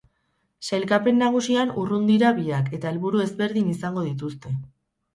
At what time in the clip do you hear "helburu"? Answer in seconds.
2.95-3.25